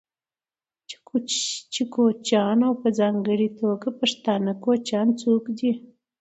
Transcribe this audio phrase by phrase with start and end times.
[1.73, 5.71] چې کوچيان او په ځانګړې توګه پښتانه کوچيان څوک دي،